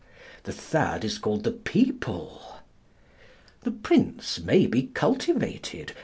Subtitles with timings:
[0.45, 2.55] The third is called the People.
[3.61, 5.93] The Prince may be cultivated.